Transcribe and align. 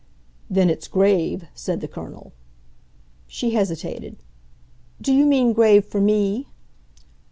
"Then 0.49 0.71
it's 0.71 0.87
grave," 0.87 1.45
said 1.53 1.79
the 1.79 1.87
Colonel. 1.87 2.33
She 3.27 3.51
hesitated. 3.51 4.17
"Do 4.99 5.13
you 5.13 5.27
mean 5.27 5.53
grave 5.53 5.85
for 5.85 6.01
me?" 6.01 6.47